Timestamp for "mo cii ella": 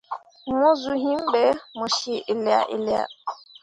1.77-2.57